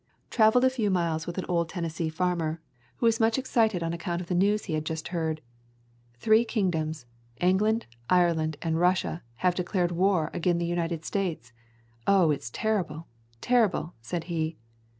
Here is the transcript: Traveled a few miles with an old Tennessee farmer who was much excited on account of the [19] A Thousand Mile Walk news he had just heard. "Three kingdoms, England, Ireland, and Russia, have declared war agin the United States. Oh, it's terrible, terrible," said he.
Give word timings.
Traveled 0.31 0.65
a 0.65 0.69
few 0.71 0.89
miles 0.89 1.27
with 1.27 1.37
an 1.37 1.45
old 1.47 1.69
Tennessee 1.69 2.09
farmer 2.09 2.59
who 2.95 3.05
was 3.05 3.19
much 3.19 3.37
excited 3.37 3.83
on 3.83 3.93
account 3.93 4.19
of 4.19 4.25
the 4.29 4.33
[19] 4.33 4.41
A 4.41 4.41
Thousand 4.41 4.41
Mile 4.41 4.53
Walk 4.53 4.53
news 4.53 4.65
he 4.65 4.73
had 4.73 4.85
just 4.87 5.07
heard. 5.09 5.41
"Three 6.15 6.43
kingdoms, 6.43 7.05
England, 7.37 7.85
Ireland, 8.09 8.57
and 8.63 8.79
Russia, 8.79 9.21
have 9.35 9.53
declared 9.53 9.91
war 9.91 10.31
agin 10.33 10.57
the 10.57 10.65
United 10.65 11.05
States. 11.05 11.53
Oh, 12.07 12.31
it's 12.31 12.49
terrible, 12.49 13.05
terrible," 13.41 13.93
said 14.01 14.23
he. 14.23 14.57